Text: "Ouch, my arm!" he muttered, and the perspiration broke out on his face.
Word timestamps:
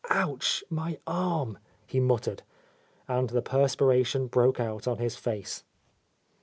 "Ouch, 0.09 0.63
my 0.67 0.97
arm!" 1.05 1.59
he 1.85 1.99
muttered, 1.99 2.41
and 3.07 3.29
the 3.29 3.43
perspiration 3.43 4.25
broke 4.25 4.59
out 4.59 4.87
on 4.87 4.97
his 4.97 5.15
face. 5.15 5.63